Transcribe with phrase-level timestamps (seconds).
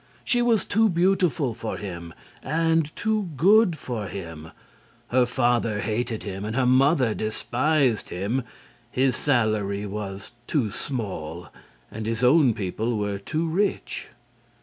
[0.23, 2.11] She was too beautiful for him
[2.41, 4.49] and too good for him;
[5.09, 8.41] her father hated him and her mother despised him;
[8.89, 11.49] his salary was too small
[11.91, 14.07] and his own people were too rich.